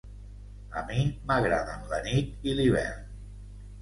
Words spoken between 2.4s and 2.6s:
i